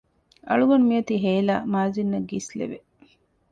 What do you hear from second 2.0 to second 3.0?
އަށް ގިސްލެވެ